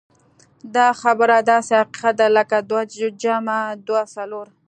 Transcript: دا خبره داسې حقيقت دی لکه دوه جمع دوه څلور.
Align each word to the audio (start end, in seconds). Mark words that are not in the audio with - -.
دا 0.75 0.87
خبره 1.01 1.37
داسې 1.51 1.73
حقيقت 1.81 2.13
دی 2.19 2.27
لکه 2.37 2.57
دوه 2.69 2.81
جمع 3.21 3.59
دوه 3.87 4.01
څلور. 4.15 4.47